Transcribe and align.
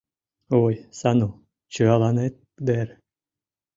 —Ой, 0.63 0.75
Сану, 0.99 1.29
чояланет 1.73 2.33
дыр. 2.65 2.87